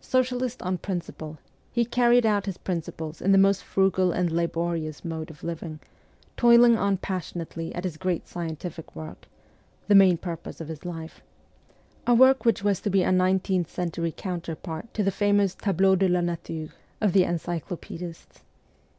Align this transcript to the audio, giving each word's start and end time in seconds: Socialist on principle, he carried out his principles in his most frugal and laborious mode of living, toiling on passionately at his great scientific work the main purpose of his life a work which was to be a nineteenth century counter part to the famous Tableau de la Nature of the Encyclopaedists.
Socialist 0.00 0.62
on 0.62 0.78
principle, 0.78 1.36
he 1.70 1.84
carried 1.84 2.24
out 2.24 2.46
his 2.46 2.56
principles 2.56 3.20
in 3.20 3.30
his 3.30 3.42
most 3.42 3.62
frugal 3.62 4.10
and 4.10 4.32
laborious 4.32 5.04
mode 5.04 5.28
of 5.28 5.44
living, 5.44 5.80
toiling 6.34 6.78
on 6.78 6.96
passionately 6.96 7.74
at 7.74 7.84
his 7.84 7.98
great 7.98 8.26
scientific 8.26 8.96
work 8.96 9.28
the 9.86 9.94
main 9.94 10.16
purpose 10.16 10.62
of 10.62 10.68
his 10.68 10.86
life 10.86 11.20
a 12.06 12.14
work 12.14 12.46
which 12.46 12.64
was 12.64 12.80
to 12.80 12.88
be 12.88 13.02
a 13.02 13.12
nineteenth 13.12 13.68
century 13.70 14.14
counter 14.16 14.54
part 14.54 14.94
to 14.94 15.02
the 15.02 15.10
famous 15.10 15.54
Tableau 15.54 15.94
de 15.94 16.08
la 16.08 16.22
Nature 16.22 16.72
of 17.02 17.12
the 17.12 17.24
Encyclopaedists. 17.24 18.40